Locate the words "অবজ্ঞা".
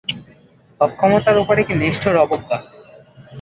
2.17-2.57